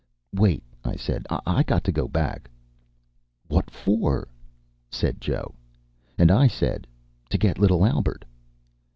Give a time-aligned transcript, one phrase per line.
[0.33, 1.27] "Wait," I said.
[1.29, 2.49] "I got to go back."
[3.49, 4.27] "What for?"
[4.89, 5.53] said Joe.
[6.17, 6.87] And I said,
[7.29, 8.25] "To get little Albert."